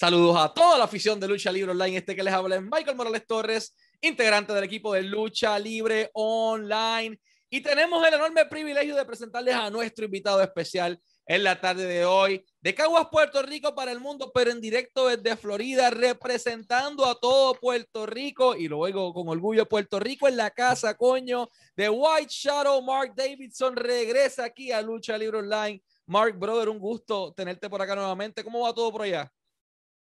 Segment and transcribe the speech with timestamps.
[0.00, 1.96] Saludos a toda la afición de Lucha Libre Online.
[1.96, 7.18] Este que les habla es Michael Morales Torres, integrante del equipo de Lucha Libre Online.
[7.50, 12.04] Y tenemos el enorme privilegio de presentarles a nuestro invitado especial en la tarde de
[12.04, 17.18] hoy, de Caguas, Puerto Rico para el mundo, pero en directo desde Florida, representando a
[17.18, 22.30] todo Puerto Rico y luego con orgullo Puerto Rico en la casa, coño, de White
[22.30, 22.80] Shadow.
[22.82, 25.82] Mark Davidson regresa aquí a Lucha Libre Online.
[26.06, 28.44] Mark, brother, un gusto tenerte por acá nuevamente.
[28.44, 29.28] ¿Cómo va todo por allá?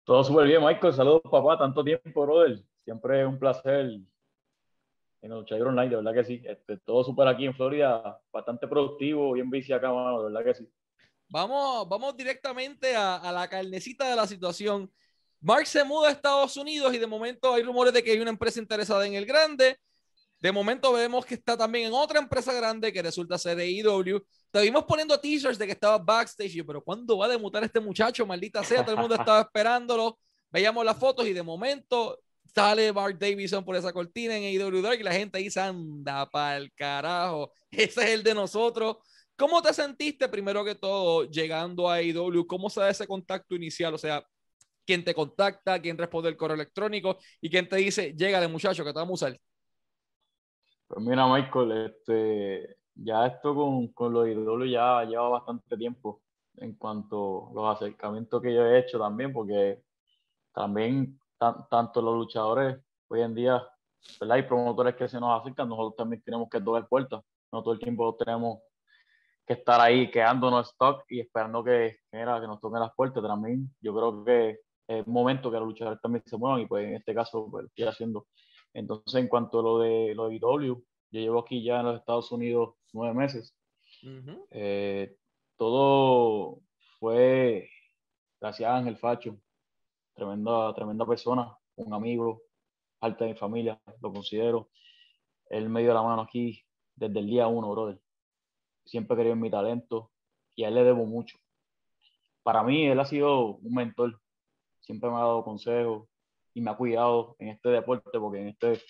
[0.06, 0.94] Todo súper bien, Michael.
[0.94, 1.58] Saludos, papá.
[1.58, 2.63] Tanto tiempo, brother.
[2.84, 4.00] Siempre es un placer
[5.26, 6.44] en el Luchador Online, de verdad que sí.
[6.46, 10.54] Este, todo súper aquí en Florida, bastante productivo, bien bici acá, mano, de verdad que
[10.54, 10.70] sí.
[11.27, 14.91] Vamos, vamos directamente a, a, la carnecita de la situación.
[15.41, 18.30] Mark se muda a Estados Unidos y de momento hay rumores de que hay una
[18.30, 19.80] empresa interesada en el grande.
[20.39, 24.23] De momento vemos que está también en otra empresa grande que resulta ser AEW.
[24.52, 28.26] Te vimos poniendo t-shirts de que estaba backstage, pero ¿cuándo va a demutar este muchacho?
[28.26, 30.20] Maldita sea, todo el mundo estaba esperándolo.
[30.52, 32.20] Veíamos las fotos y de momento
[32.53, 36.57] sale Mark Davidson por esa cortina en AEW Dark y la gente se anda para
[36.57, 37.51] el carajo.
[37.71, 38.98] Ese es el de nosotros.
[39.35, 42.48] ¿Cómo te sentiste primero que todo llegando a AEW?
[42.48, 43.93] ¿Cómo se da ese contacto inicial?
[43.93, 44.23] O sea,
[44.85, 45.82] ¿quién te contacta?
[45.82, 47.17] ¿Quién responde el correo electrónico?
[47.41, 49.40] ¿Y quién te dice, llégale muchacho que te vamos a usar?
[50.88, 56.22] Pues mira, Michael, este, ya esto con, con los ídolos ya lleva bastante tiempo
[56.58, 59.82] en cuanto a los acercamientos que yo he hecho también, porque
[60.54, 63.68] también tanto los luchadores hoy en día,
[64.19, 64.38] ¿verdad?
[64.38, 67.22] Hay promotores que se nos acercan, nosotros también tenemos que tocar puertas,
[67.52, 68.59] no todo el tiempo tenemos
[69.46, 73.24] que estar ahí quedándonos stock y esperando que, que, que nos toquen las puertas.
[73.24, 76.96] También yo creo que es momento que los luchadores también se muevan y pues en
[76.96, 78.28] este caso pues, estoy haciendo
[78.75, 82.00] entonces, en cuanto a lo de lo de IW, yo llevo aquí ya en los
[82.00, 83.56] Estados Unidos nueve meses.
[84.03, 84.47] Uh -huh.
[84.51, 85.16] eh,
[85.56, 86.59] todo
[87.00, 87.69] fue
[88.41, 89.38] gracias a Ángel Facho,
[90.13, 92.41] tremenda, tremenda persona, un amigo,
[93.00, 94.69] parte de mi familia, lo considero.
[95.50, 96.62] Él me dio la mano aquí
[96.95, 98.01] desde el día uno, brother.
[98.83, 100.11] Siempre quería en mi talento
[100.53, 101.38] y a él le debo mucho.
[102.44, 104.19] Para mí, él ha sido un mentor.
[104.81, 106.09] Siempre me ha dado consejos,
[106.55, 108.81] y me ha cuidado en este deporte, porque en este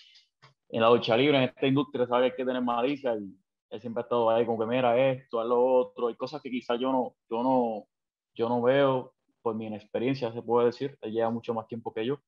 [0.69, 3.35] en la lucha libre, en esta industria, sabe que hay que tener malicia y
[3.69, 6.49] él siempre ha estado ahí con que mira esto, haz lo otro, hay cosas que
[6.49, 7.87] quizás yo no, yo no,
[8.33, 12.05] yo no veo por mi inexperiencia, se puede decir, él lleva mucho más tiempo que
[12.05, 12.19] yo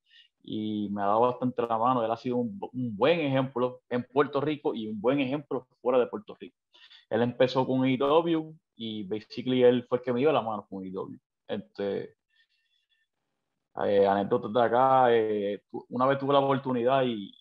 [0.42, 4.04] y me ha dado bastante la mano, él ha sido un, un buen ejemplo en
[4.04, 6.56] Puerto Rico y un buen ejemplo fuera de Puerto Rico.
[7.10, 10.84] Él empezó con IW y basically él fue el que me dio la mano con
[10.84, 11.18] IW.
[11.48, 12.14] Este,
[13.86, 15.06] eh, anécdotas de acá.
[15.14, 17.32] Eh, una vez tuve la oportunidad y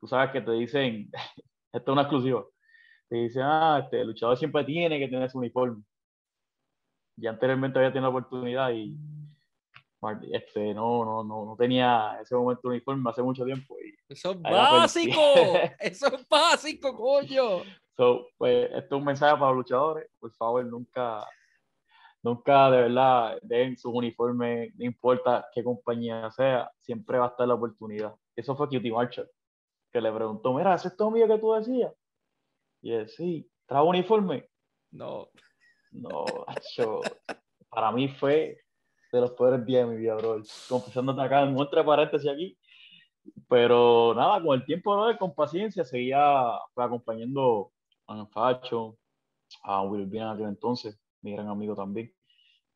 [0.00, 1.10] tú sabes que te dicen,
[1.72, 2.44] esto es una exclusiva,
[3.08, 5.82] te dicen, ah, este, el luchador siempre tiene que tener su uniforme.
[7.16, 8.96] Y anteriormente había tenido la oportunidad y
[10.32, 13.76] este, no, no, no, no tenía ese momento uniforme hace mucho tiempo.
[13.84, 15.20] Y eso es básico,
[15.78, 17.62] eso es básico, coño.
[17.96, 21.26] So, pues, esto es un mensaje para los luchadores, por favor, nunca
[22.22, 27.48] nunca de verdad den sus uniformes, no importa qué compañía sea, siempre va a estar
[27.48, 28.14] la oportunidad.
[28.36, 29.30] Eso fue Cutie Marshall,
[29.92, 31.92] que le preguntó, mira, ¿eso es todo mío que tú decías?
[32.82, 34.48] Y él, sí, ¿trajo uniforme?
[34.90, 35.28] No.
[35.92, 36.24] No,
[36.76, 37.00] yo,
[37.68, 38.58] para mí fue
[39.12, 40.40] de los peores días de mi vida, bro.
[40.68, 42.56] Confesándote acá, muestra paréntesis aquí.
[43.48, 45.16] Pero nada, con el tiempo, ¿no?
[45.18, 47.72] con paciencia, seguía pues, acompañando
[48.06, 48.96] a Facho,
[49.62, 52.12] a Will Bien en aquel entonces, mi gran amigo también,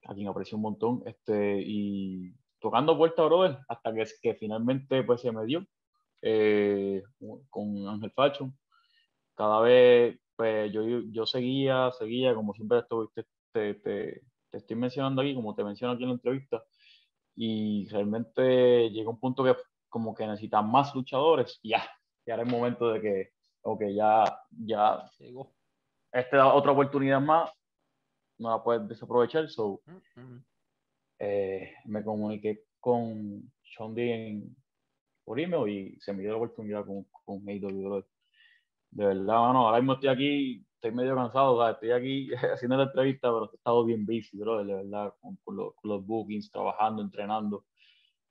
[0.06, 5.20] a quien aprecio un montón, este, y tocando puerta, brother, hasta que, que finalmente pues
[5.20, 5.66] se me dio
[6.22, 7.02] eh,
[7.50, 8.52] con Ángel Facho.
[9.34, 14.76] Cada vez pues, yo, yo seguía, seguía, como siempre estoy, te, te, te, te, estoy
[14.76, 16.64] mencionando aquí, como te menciono aquí en la entrevista,
[17.36, 19.54] y realmente llegó un punto que
[19.88, 21.84] como que necesitan más luchadores, y ya,
[22.26, 23.30] ya era el momento de que,
[23.62, 25.54] ok, ya, ya, llegó.
[26.12, 27.50] Esta es otra oportunidad más,
[28.38, 29.48] no la puedes desaprovechar.
[29.48, 30.44] So, uh -huh.
[31.18, 34.56] eh, me comuniqué con Sean en,
[35.24, 38.04] por email y se me dio la oportunidad con, con AW.
[38.90, 43.28] De verdad, mano, ahora mismo estoy aquí, estoy medio cansado, estoy aquí haciendo la entrevista,
[43.32, 47.02] pero he estado bien busy, bro, de verdad, con, con, los, con los, bookings, trabajando,
[47.02, 47.64] entrenando,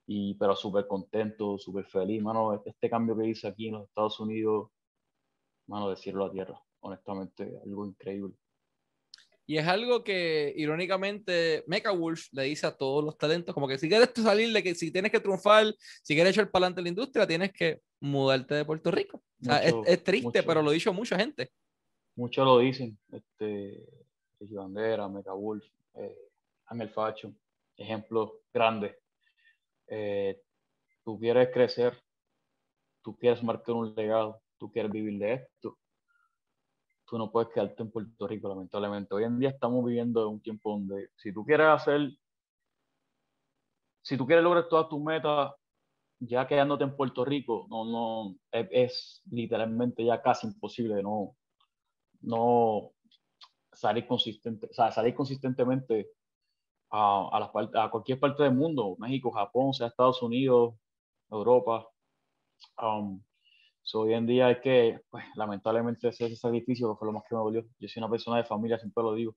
[0.06, 3.88] y, pero súper contento, súper feliz, mano, este, este cambio que hice aquí en los
[3.88, 4.70] Estados Unidos,
[5.66, 8.34] mano, decirlo a tierra, honestamente, algo increíble.
[9.46, 13.78] Y es algo que, irónicamente, Mecha Wolf le dice a todos los talentos, como que
[13.78, 16.88] si quieres salir de que si tienes que triunfar, si quieres echar para adelante la
[16.88, 19.22] industria, tienes que mudarte de Puerto Rico.
[19.42, 21.50] O sea, mucho, es, es, triste, mucho, pero lo ha dicho mucha gente.
[22.16, 23.84] Muchos lo dicen, este,
[24.40, 25.64] Ricky Bandera, Mecha Wolf,
[25.94, 26.16] eh,
[26.66, 27.34] Ángel Facho,
[27.76, 28.96] ejemplos grandes
[29.86, 30.40] eh,
[31.04, 32.00] tú quieres crecer,
[33.02, 35.78] tú quieres marcar un legado, tú quieres vivir de esto,
[37.06, 39.14] tú no puedes quedarte en Puerto Rico, lamentablemente.
[39.14, 42.10] Hoy en día estamos viviendo un tiempo donde si tú quieres hacer,
[44.02, 45.52] si tú quieres lograr todas tus metas,
[46.20, 51.36] ya quedándote en Puerto Rico, no, no, es, literalmente ya casi imposible no,
[52.20, 52.92] no
[53.72, 56.10] salir consistente, o sea, salir consistentemente
[56.90, 60.74] a, a, a cualquier parte del mundo, México, Japón, sea Estados Unidos,
[61.30, 61.86] Europa.
[62.80, 63.22] Um,
[63.92, 67.40] hoy en día es que, pues, lamentablemente, ese sacrificio que fue lo más que me
[67.40, 67.64] dolió.
[67.78, 69.36] Yo soy una persona de familia, siempre lo digo.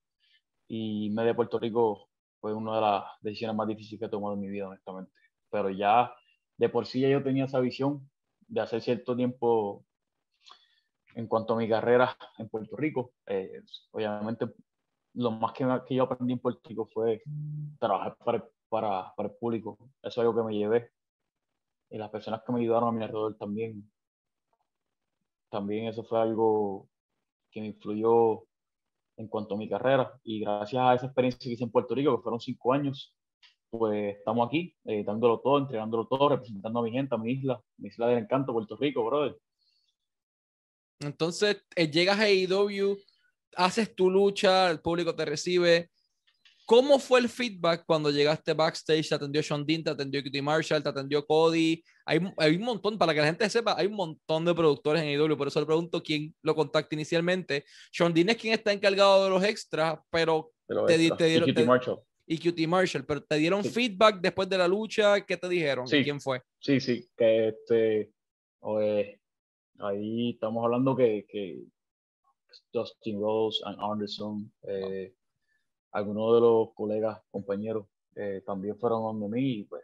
[0.67, 2.09] Y me de Puerto Rico
[2.39, 5.11] fue una de las decisiones más difíciles que he tomado en mi vida, honestamente.
[5.49, 6.13] Pero ya
[6.57, 8.09] de por sí ya yo tenía esa visión
[8.47, 9.85] de hacer cierto tiempo
[11.15, 13.13] en cuanto a mi carrera en Puerto Rico.
[13.25, 13.61] Eh,
[13.91, 14.47] obviamente,
[15.13, 17.21] lo más que, que, yo aprendí en Puerto Rico fue
[17.79, 19.77] trabajar para, para, para, el público.
[20.01, 20.91] Eso es algo que me llevé.
[21.89, 23.89] Y las personas que me ayudaron a mi alrededor también
[25.49, 26.89] también eso fue algo
[27.51, 28.43] que me influyó
[29.17, 30.19] en cuanto a mi carrera.
[30.23, 33.15] Y gracias a esa experiencia que hice en Puerto Rico, que fueron cinco años,
[33.69, 37.61] pues estamos aquí, eh, dándolo todo, entregándolo todo, representando a mi gente, a mi isla,
[37.77, 39.37] mi isla del encanto, Puerto Rico, brother.
[40.99, 42.97] Entonces, eh, llegas a AEW,
[43.55, 45.91] haces tu lucha, el público te recibe,
[46.67, 49.07] ¿Cómo fue el feedback cuando llegaste backstage?
[49.07, 51.81] Te atendió Sean Dean, te atendió Cutie Marshall, te atendió Cody.
[52.05, 55.07] Hay, hay, un montón, para que la gente sepa, hay un montón de productores en
[55.11, 57.63] IW, por eso le pregunto quién lo contacta inicialmente.
[57.89, 60.51] Sean Dean es quien está encargado de los extras, pero,
[60.85, 61.47] te, dieron.
[61.47, 61.99] Y Cutie Marshall.
[62.25, 65.21] Y Cutie Marshall, pero te dieron feedback después de la lucha.
[65.21, 65.87] ¿Qué te dijeron?
[65.87, 66.03] Sí.
[66.03, 66.41] ¿Quién fue?
[66.59, 68.11] Sí, sí, que este.
[69.79, 71.63] ahí estamos hablando que, que
[72.73, 74.51] Dustin Rose, and Anderson.
[74.63, 75.13] Eh,
[75.97, 79.83] algunos de los colegas, compañeros, eh, también fueron donde mí y pues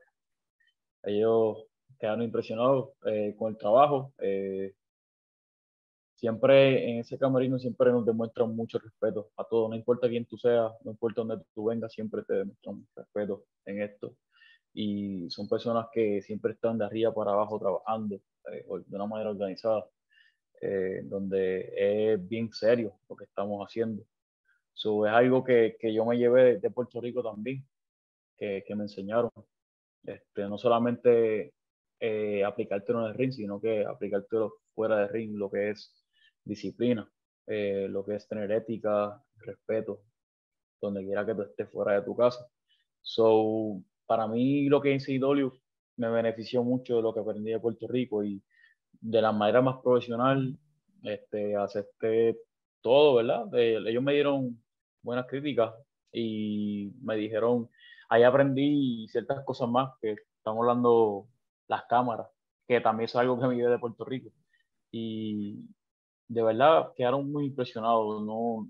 [1.02, 1.66] ellos
[2.00, 4.14] quedaron impresionados eh, con el trabajo.
[4.20, 4.76] Eh,
[6.14, 10.38] siempre en ese camerino siempre nos demuestran mucho respeto a todos, no importa quién tú
[10.38, 14.16] seas, no importa dónde tú vengas, siempre te demuestran respeto en esto.
[14.72, 19.86] Y son personas que siempre están de arriba para abajo trabajando de una manera organizada,
[21.06, 24.04] donde es bien serio lo que estamos haciendo.
[24.74, 27.66] So, es algo que, que, yo me llevé de, Puerto Rico también,
[28.38, 29.32] que, que me enseñaron.
[30.04, 31.54] Este, no solamente
[32.00, 35.94] eh, aplicártelo en el ring, sino que aplicártelo fuera del ring, lo que es
[36.44, 37.10] disciplina,
[37.48, 40.02] eh, lo que es tener ética, respeto,
[40.82, 42.46] donde quiera que tú estés fuera de tu casa.
[43.02, 45.50] So, para mí lo que es CW
[45.98, 48.44] me benefició mucho de lo que aprendí de Puerto Rico y
[49.00, 50.58] de la manera más profesional
[51.04, 52.38] este, acepté
[52.82, 53.48] todo, ¿verdad?
[53.54, 54.63] ellos me dieron
[55.04, 55.74] buenas críticas
[56.12, 57.70] y me dijeron,
[58.10, 61.28] ahí aprendí ciertas cosas más que estamos hablando
[61.68, 62.28] las cámaras,
[62.68, 64.32] que también es algo que me llevé de Puerto Rico.
[64.92, 65.66] Y
[66.28, 68.68] de verdad quedaron muy impresionados, no,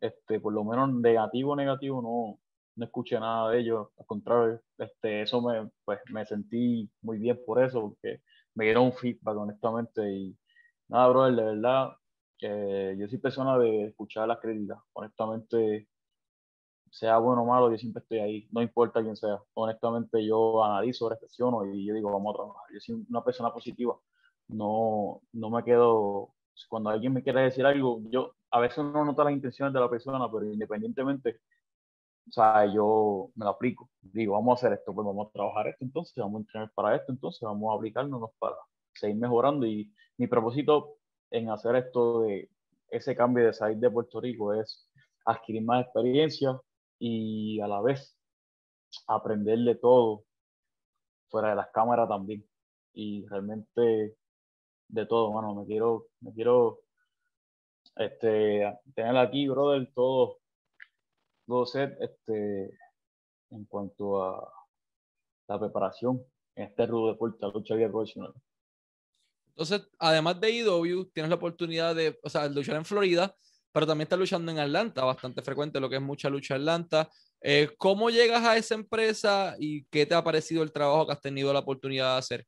[0.00, 2.38] este, por lo menos negativo, negativo, no,
[2.76, 7.38] no escuché nada de ellos, al contrario, este, eso me, pues, me sentí muy bien
[7.46, 8.22] por eso, porque
[8.54, 10.36] me dieron un feedback honestamente y
[10.88, 11.90] nada, brother, de verdad,
[12.40, 14.78] yo soy persona de escuchar las críticas.
[14.92, 15.88] Honestamente,
[16.90, 19.40] sea bueno o malo, yo siempre estoy ahí, no importa quién sea.
[19.54, 22.64] Honestamente, yo analizo, reflexiono y yo digo, vamos a trabajar.
[22.72, 23.96] Yo soy una persona positiva.
[24.48, 26.34] No, no me quedo,
[26.68, 29.88] cuando alguien me quiere decir algo, yo a veces no nota las intenciones de la
[29.88, 31.40] persona, pero independientemente,
[32.28, 33.90] o sea, yo me lo aplico.
[34.00, 36.96] Digo, vamos a hacer esto, pues vamos a trabajar esto entonces, vamos a entrenar para
[36.96, 38.56] esto entonces, vamos a aplicarnos para
[38.94, 39.66] seguir mejorando.
[39.66, 40.99] Y mi propósito
[41.30, 42.50] en hacer esto de
[42.88, 44.88] ese cambio de salir de Puerto Rico es
[45.24, 46.60] adquirir más experiencia
[46.98, 48.16] y a la vez
[49.06, 50.24] aprender de todo
[51.28, 52.44] fuera de las cámaras también.
[52.92, 54.16] Y realmente
[54.88, 56.80] de todo, bueno, me quiero, me quiero
[57.96, 60.38] este, tener aquí, brother, todo,
[61.46, 62.76] todo set este,
[63.50, 64.52] en cuanto a
[65.48, 66.24] la preparación
[66.56, 68.34] en este rudo deporte, la lucha vida profesional.
[69.50, 73.34] Entonces, además de IW, tienes la oportunidad de, o sea, luchar en Florida,
[73.72, 77.08] pero también estás luchando en Atlanta, bastante frecuente lo que es mucha lucha Atlanta.
[77.40, 81.20] Eh, ¿Cómo llegas a esa empresa y qué te ha parecido el trabajo que has
[81.20, 82.46] tenido la oportunidad de hacer?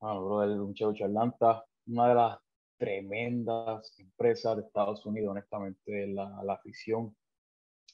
[0.00, 2.38] Ah, bro, el lucha Atlanta, una de las
[2.76, 7.16] tremendas empresas de Estados Unidos, honestamente, la, la afición.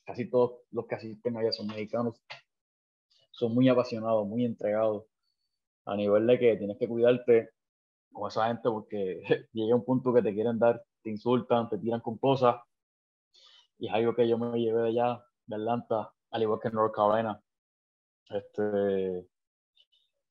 [0.06, 2.22] Casi todos los que asisten allá son mexicanos.
[3.30, 5.04] Son muy apasionados, muy entregados
[5.88, 7.50] a nivel de que tienes que cuidarte
[8.12, 12.00] con esa gente porque llega un punto que te quieren dar, te insultan, te tiran
[12.00, 12.56] con cosas.
[13.78, 16.74] Y es algo que yo me llevé de allá, de Atlanta, al igual que en
[16.74, 17.40] North Carolina.
[18.28, 19.26] Este,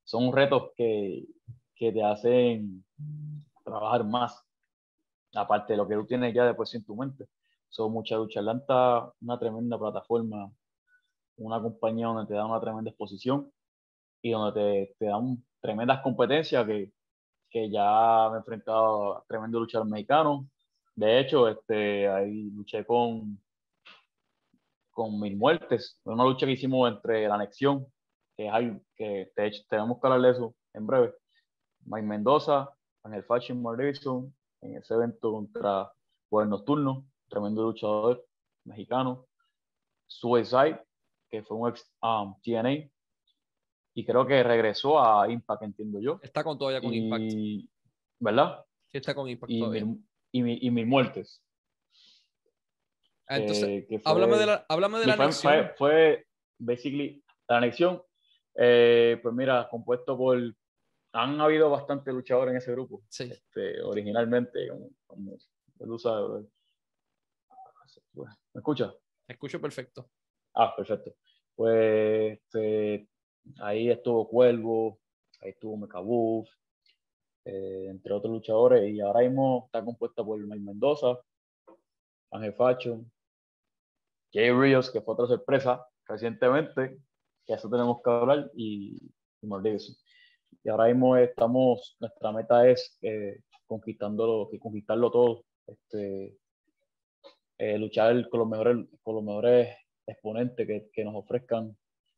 [0.03, 1.25] son retos que,
[1.75, 2.85] que te hacen
[3.63, 4.45] trabajar más,
[5.33, 7.27] aparte de lo que tú tienes ya después en tu mente.
[7.69, 8.41] Son mucha lucha.
[8.41, 10.51] Atlanta, una tremenda plataforma,
[11.37, 13.51] una compañía donde te da una tremenda exposición
[14.21, 16.91] y donde te, te dan tremendas competencias que,
[17.49, 20.45] que ya me he enfrentado a tremendos luchadores mexicanos.
[20.95, 23.41] De hecho, este, ahí luché con,
[24.91, 27.85] con Mil Muertes, una lucha que hicimos entre la anexión,
[28.35, 29.31] que hay, que
[29.69, 31.13] tenemos que hablar de eso en breve.
[31.85, 32.69] Mike Mendoza,
[33.03, 35.91] Ángel Fashion Davidson, en ese evento contra
[36.29, 38.25] Poder Nocturno, tremendo luchador
[38.65, 39.27] mexicano.
[40.07, 40.81] Suicide,
[41.29, 42.89] que fue un ex um, TNA,
[43.99, 46.19] y creo que regresó a Impact, entiendo yo.
[46.21, 47.31] Está con todavía con Impact.
[48.19, 48.63] ¿Verdad?
[48.89, 49.85] Sí, está con Impact y todavía.
[49.85, 51.41] Mil, y, mi, y mil muertes.
[53.27, 55.51] Ah, Entonces, eh, fue- háblame de la, háblame de la fue, anexión.
[55.53, 56.27] fue, fue
[56.59, 58.03] basically la anexión.
[58.53, 60.37] eh, pues mira, compuesto por.
[61.13, 63.01] Han habido bastantes luchadores en ese grupo.
[63.09, 63.23] Sí.
[63.31, 64.67] Este, originalmente,
[65.07, 65.35] como.
[68.13, 68.93] ¿Me escuchas?
[69.25, 70.09] Te escucho perfecto.
[70.53, 71.15] Ah, perfecto.
[71.55, 73.07] Pues este,
[73.59, 74.99] ahí estuvo Cuervo,
[75.41, 76.49] ahí estuvo Mecabuf,
[77.45, 81.19] eh, entre otros luchadores, y ahora mismo está compuesta por Mike Mendoza,
[82.31, 83.05] Ángel Facho,
[84.33, 86.97] Jay Rios, que fue otra sorpresa recientemente,
[87.45, 88.97] que eso tenemos que hablar, y,
[89.41, 89.95] y Davidson.
[90.63, 96.37] Y ahora mismo estamos, nuestra meta es eh, conquistándolo, conquistarlo todo, este,
[97.57, 99.75] eh, luchar con los mejores, con los mejores
[100.05, 101.75] exponentes que, que nos ofrezcan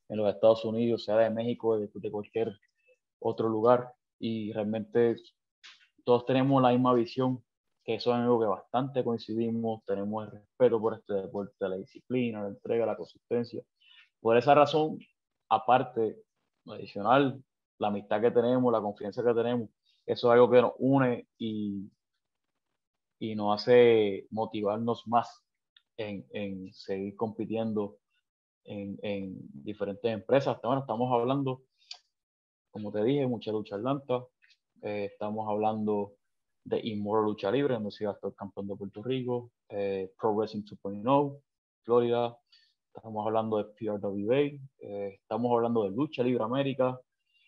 [0.09, 2.59] en los Estados Unidos, sea de México, de, de cualquier
[3.19, 3.93] otro lugar.
[4.19, 5.15] Y realmente
[6.03, 7.43] todos tenemos la misma visión,
[7.83, 12.41] que eso es algo que bastante coincidimos, tenemos el respeto por este deporte, la disciplina,
[12.41, 13.63] la entrega, la consistencia.
[14.19, 14.99] Por esa razón,
[15.49, 16.17] aparte,
[16.65, 17.41] adicional,
[17.79, 19.69] la amistad que tenemos, la confianza que tenemos,
[20.05, 21.89] eso es algo que nos une y,
[23.19, 25.43] y nos hace motivarnos más
[25.97, 27.99] en, en seguir compitiendo
[28.69, 30.57] en, en, diferentes empresas.
[30.63, 31.63] Bueno, estamos hablando,
[32.71, 34.23] como te dije, mucha lucha Atlanta.
[34.83, 36.13] Eh, estamos hablando
[36.63, 41.41] de Immortal Lucha Libre, donde soy actor campeón de Puerto Rico, eh, Pro Wrestling 2.0,
[41.83, 42.38] Florida.
[42.93, 46.99] Estamos hablando de PRWA, eh, estamos hablando de Lucha Libre América,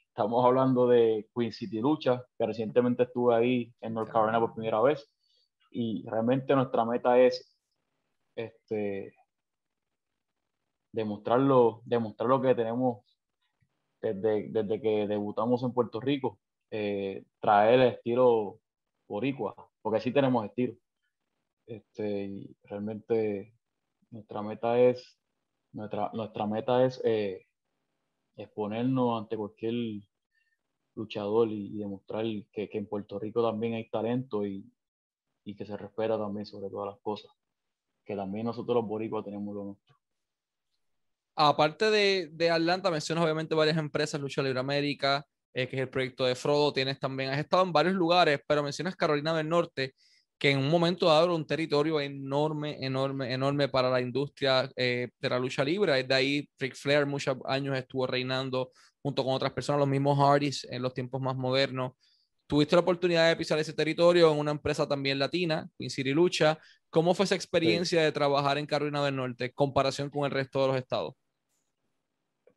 [0.07, 4.81] estamos hablando de Queen City Lucha, que recientemente estuve ahí en North Carolina por primera
[4.81, 5.07] vez.
[5.71, 7.57] Y realmente nuestra meta es
[8.35, 9.13] este,
[10.91, 13.05] demostrarlo, demostrar lo que tenemos
[14.01, 16.39] desde, desde que debutamos en Puerto Rico,
[16.71, 18.59] eh, traer el estilo
[19.07, 20.75] boricua, porque sí tenemos estilo.
[21.67, 23.53] Este, realmente
[24.09, 25.19] nuestra meta es,
[25.73, 27.45] nuestra, nuestra meta es eh,
[28.35, 30.01] exponernos ante cualquier
[30.95, 34.69] luchador y, y demostrar que, que, en Puerto Rico también hay talento y,
[35.45, 37.31] y que se respeta también sobre todas las cosas.
[38.05, 40.00] Que también nosotros los boricuas tenemos lo nuestro.
[41.35, 45.89] Aparte de, de Atlanta, mencionas obviamente varias empresas, Lucha Libre América, eh, que es el
[45.89, 49.93] proyecto de Frodo, tienes también, has estado en varios lugares, pero mencionas Carolina del Norte,
[50.37, 55.29] que en un momento dado un territorio enorme, enorme, enorme para la industria eh, de
[55.29, 55.93] la lucha libre.
[55.93, 58.71] Desde ahí, Ric Flair muchos años estuvo reinando
[59.03, 61.91] junto con otras personas, los mismos Hardys en los tiempos más modernos.
[62.47, 66.57] Tuviste la oportunidad de pisar ese territorio en una empresa también latina, Queen City Lucha.
[66.89, 68.05] ¿Cómo fue esa experiencia sí.
[68.05, 71.13] de trabajar en Carolina del Norte en comparación con el resto de los estados?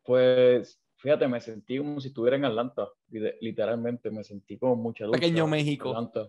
[0.05, 5.19] Pues fíjate, me sentí como si estuviera en Atlanta, literalmente, me sentí como mucha lucha.
[5.19, 5.89] Pequeño México.
[5.89, 6.27] Atlanta.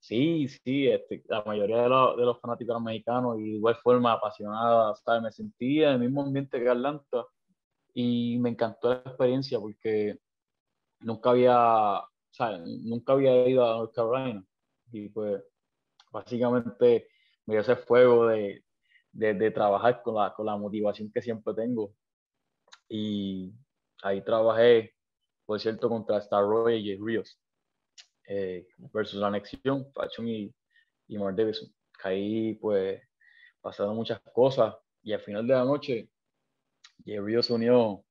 [0.00, 4.12] Sí, sí, este, la mayoría de, los, de los fanáticos mexicanos y de igual forma
[4.12, 5.22] apasionada, ¿sabes?
[5.22, 7.24] Me sentí en el mismo ambiente que Atlanta
[7.94, 10.18] y me encantó la experiencia porque
[11.00, 12.60] nunca había, ¿sabes?
[12.82, 14.44] Nunca había ido a North Carolina
[14.92, 15.42] y pues
[16.10, 17.08] básicamente
[17.46, 18.62] me dio ese fuego de,
[19.12, 21.94] de, de trabajar con la, con la motivación que siempre tengo
[22.88, 23.52] y
[24.02, 24.94] ahí trabajé,
[25.46, 27.38] por cierto, contra Star Roy y Rios
[28.26, 30.54] eh, versus la anexión, Fashion y,
[31.08, 31.72] y Mark Davidson.
[32.02, 33.00] Ahí pues
[33.60, 36.10] pasaron muchas cosas y al final de la noche
[37.04, 38.04] Rios se unió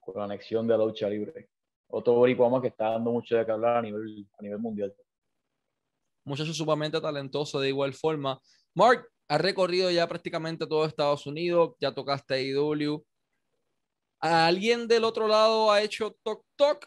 [0.00, 1.48] con la anexión de la lucha libre.
[1.88, 4.94] Otro boricua que está dando mucho de que hablar a nivel, a nivel mundial.
[6.24, 8.40] Muchacho sumamente talentoso de igual forma.
[8.74, 13.04] Mark, has recorrido ya prácticamente todo Estados Unidos, ya tocaste IW.
[14.20, 16.86] ¿Alguien del otro lado ha hecho Tok Tok?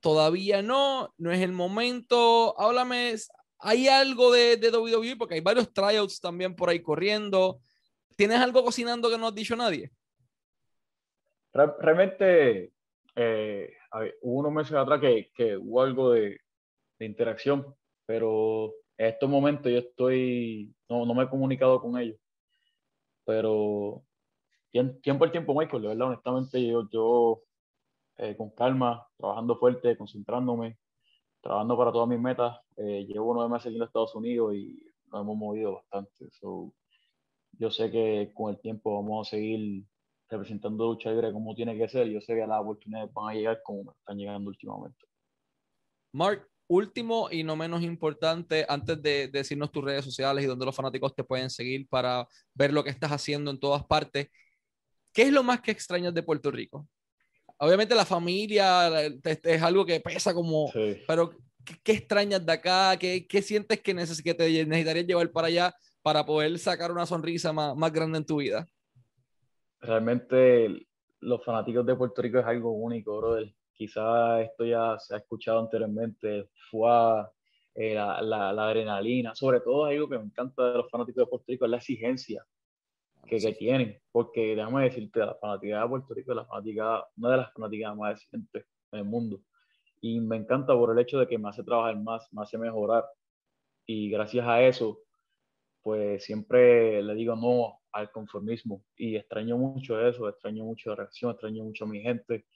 [0.00, 2.58] Todavía no, no es el momento.
[2.58, 3.14] Háblame,
[3.58, 5.16] ¿hay algo de, de WWE?
[5.16, 7.60] Porque hay varios tryouts también por ahí corriendo.
[8.16, 9.90] ¿Tienes algo cocinando que no has dicho nadie?
[11.52, 12.72] realmente
[13.14, 13.72] eh,
[14.22, 16.40] hubo unos meses atrás que, que hubo algo de,
[16.98, 17.74] de, interacción,
[18.06, 22.16] pero en estos momentos yo estoy, no, no me he comunicado con ellos,
[23.24, 24.02] pero
[25.02, 27.42] tiempo al tiempo, Michael, de verdad, honestamente, yo,
[28.16, 30.78] eh, con calma, trabajando fuerte, concentrándome,
[31.40, 34.78] trabajando para todas mis metas, eh, llevo nueve meses en Estados Unidos y
[35.10, 36.28] nos hemos movido bastante.
[37.52, 39.84] yo sé que con el tiempo vamos a seguir
[40.32, 42.08] representando lucha libre como tiene que ser.
[42.08, 45.04] Yo sé que las oportunidades van a llegar como están llegando últimamente.
[46.12, 50.74] Mark, último y no menos importante, antes de, decirnos tus redes sociales y donde los
[50.74, 54.28] fanáticos te pueden seguir para ver lo que estás haciendo en todas partes,
[55.12, 56.86] ¿qué es lo más que extrañas de Puerto Rico?
[57.58, 60.70] Obviamente la familia es algo que pesa como,
[61.06, 61.30] pero
[61.82, 62.96] ¿qué, extrañas de acá?
[62.98, 67.52] ¿Qué, qué sientes que, que te necesitarías llevar para allá para poder sacar una sonrisa
[67.52, 68.66] más, más grande en tu vida?
[69.82, 70.86] realmente
[71.20, 73.52] los fanáticos de Puerto Rico es algo único, brother.
[73.74, 77.24] Quizás esto ya se ha escuchado anteriormente, fue
[77.74, 81.44] eh, la, la, adrenalina, sobre todo algo que me encanta de los fanáticos de Puerto
[81.48, 82.46] Rico es la exigencia
[83.26, 87.30] que, que tienen, porque déjame decirte, la fanática de Puerto Rico es la fanática, una
[87.30, 89.40] de las fanáticas más exigentes en el mundo.
[90.00, 93.04] Y me encanta por el hecho de que me hace trabajar más, me hace mejorar.
[93.86, 95.00] Y gracias a eso,
[95.82, 101.32] pues siempre le digo no al conformismo y extraño mucho eso, extraño mucho la reacción,
[101.32, 102.46] extraño mucho a mi gente,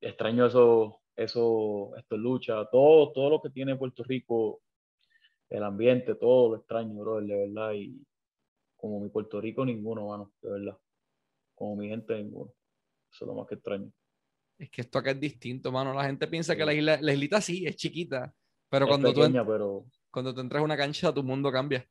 [0.00, 4.60] extraño eso, eso, esto lucha, todo, todo lo que tiene Puerto Rico,
[5.48, 8.04] el ambiente, todo lo extraño, bro, de verdad, y
[8.84, 10.78] como mi Puerto Rico ninguno, mano, de verdad,
[11.54, 12.52] como mi gente ninguno,
[13.10, 13.90] eso es lo más que extraño.
[14.58, 17.40] Es que esto acá es distinto, mano, la gente piensa que la isla, la islita
[17.40, 18.34] sí, es chiquita,
[18.68, 19.86] pero cuando tú pero...
[20.10, 21.88] cuando tú entras a una cancha, tu mundo cambia.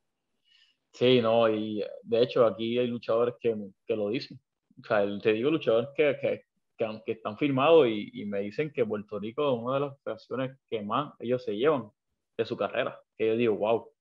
[0.91, 3.57] Sí, no, y de hecho aquí hay luchadores que,
[3.87, 4.39] que lo dicen.
[4.79, 6.45] O sea, te digo luchadores que, que,
[6.77, 10.59] que están firmados y, y, me dicen que Puerto Rico es una de las operaciones
[10.69, 11.89] que más ellos se llevan
[12.37, 13.01] de su carrera.
[13.17, 13.92] Que yo digo, wow.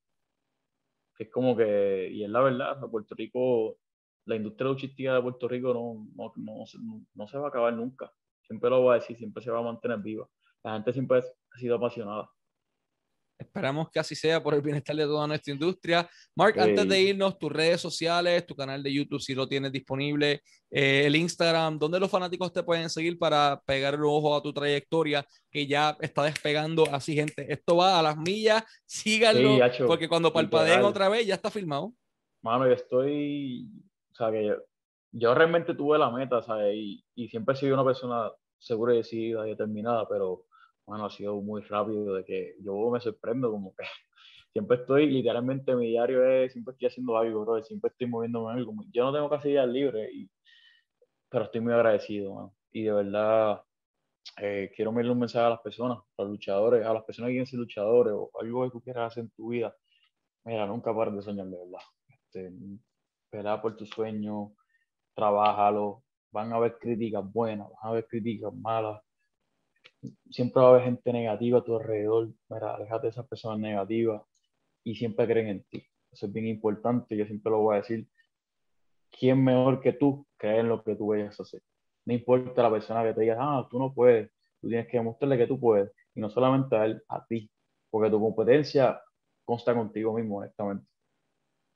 [1.19, 3.79] Es como que, y es la verdad, Puerto Rico,
[4.27, 6.65] la industria luchística de Puerto Rico no, no, no,
[7.15, 8.13] no, se va a acabar nunca.
[8.43, 10.29] Siempre lo voy a decir, siempre se va a mantener viva.
[10.63, 12.31] La gente siempre ha sido apasionada.
[13.43, 16.09] Esperamos que así sea por el bienestar de toda nuestra industria.
[16.35, 20.43] Mark, antes de irnos, tus redes sociales, tu canal de YouTube, si lo tienes disponible,
[20.71, 24.53] eh, el Instagram, donde los fanáticos te pueden seguir para pegar el ojo a tu
[24.53, 27.53] trayectoria, que ya está despegando así, gente.
[27.53, 31.93] Esto va a las millas, síganlo, porque cuando palpadeen otra vez ya está filmado.
[32.43, 33.69] Mano, yo estoy,
[34.13, 34.57] o sea, que
[35.13, 36.75] yo, realmente tuve la meta, ¿sabes?
[36.75, 40.47] Y, y siempre he sido una persona segura y decidida y determinada, pero
[40.87, 43.85] bueno, ha sido muy rápido, de que yo me sorprendo como que
[44.53, 48.75] siempre estoy, literalmente mi diario es, siempre estoy haciendo algo, bro, siempre estoy moviéndome algo.
[48.93, 50.31] Yo no tengo casi días libres, y,
[51.29, 53.63] pero estoy muy agradecido, Y de verdad,
[54.39, 57.33] eh, quiero enviarle un mensaje a las personas, a los luchadores, a las personas que
[57.35, 59.75] quieren ser luchadores o algo que tú quieras hacer en tu vida.
[60.45, 61.81] Mira, nunca pares de soñar, de verdad.
[62.09, 62.53] Este,
[63.63, 64.53] por tu sueño,
[65.15, 66.05] trabájalo.
[66.33, 69.03] Van a haber críticas buenas, van a haber críticas malas
[70.31, 74.23] siempre va a haber gente negativa a tu alrededor, mira, alejate de esas personas negativas
[74.85, 75.85] y siempre creen en ti.
[76.11, 78.07] Eso es bien importante, yo siempre lo voy a decir.
[79.11, 81.63] ¿Quién mejor que tú cree en lo que tú vayas a hacer?
[82.05, 85.39] No importa la persona que te diga, ah, tú no puedes, tú tienes que demostrarle
[85.39, 87.51] que tú puedes, y no solamente a él, a ti,
[87.91, 89.01] porque tu competencia
[89.45, 90.87] consta contigo mismo, honestamente.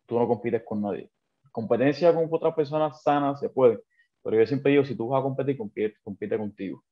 [0.06, 1.10] Tú no compites con nadie.
[1.52, 3.80] Competencia con otras personas sanas se puede,
[4.22, 6.82] pero yo siempre digo, si tú vas a competir, compite, compite contigo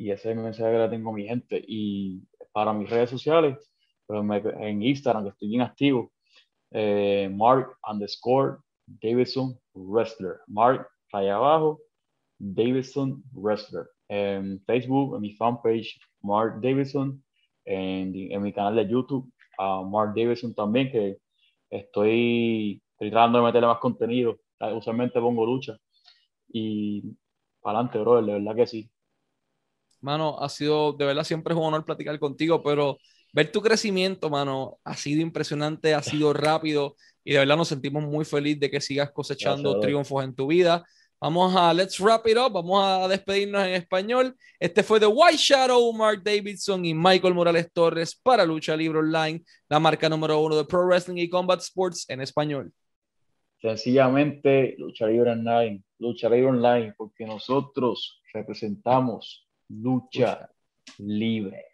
[0.00, 1.62] y ese mensaje que le tengo a mi gente.
[1.68, 3.70] Y para mis redes sociales,
[4.08, 6.10] en Instagram, que estoy bien activo,
[6.70, 10.36] eh, Mark underscore Davidson Wrestler.
[10.46, 11.80] Mark, allá abajo,
[12.38, 13.90] Davidson Wrestler.
[14.08, 17.22] En Facebook, en mi fanpage, Mark Davidson.
[17.66, 21.18] En, en mi canal de YouTube, a Mark Davidson también, que
[21.68, 24.38] estoy, tratando de meterle más contenido.
[24.74, 25.76] Usualmente pongo lucha.
[26.48, 27.02] Y
[27.60, 28.90] para adelante, brother, de verdad que sí.
[30.00, 32.98] Mano, ha sido, de verdad, siempre es un honor platicar contigo, pero
[33.32, 38.02] ver tu crecimiento, mano, ha sido impresionante, ha sido rápido y de verdad nos sentimos
[38.02, 40.84] muy felices de que sigas cosechando triunfos en tu vida.
[41.20, 44.34] Vamos a let's wrap it up, vamos a despedirnos en español.
[44.58, 49.42] Este fue The White Shadow, Mark Davidson y Michael Morales Torres para Lucha Libre Online,
[49.68, 52.72] la marca número uno de Pro Wrestling y Combat Sports en español.
[53.60, 60.48] Sencillamente, Lucha Libre Online, Lucha Libre Online, porque nosotros representamos lucha
[60.98, 61.69] libre.